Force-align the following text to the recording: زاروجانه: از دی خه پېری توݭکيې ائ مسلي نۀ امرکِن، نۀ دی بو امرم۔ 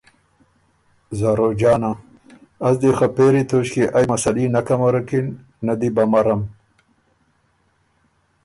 زاروجانه: 1.19 1.91
از 2.67 2.75
دی 2.81 2.91
خه 2.97 3.07
پېری 3.15 3.43
توݭکيې 3.49 3.85
ائ 3.95 4.05
مسلي 4.11 4.45
نۀ 4.53 4.61
امرکِن، 4.75 5.25
نۀ 5.65 5.73
دی 5.79 5.89
بو 5.95 6.01
امرم۔ 6.05 6.41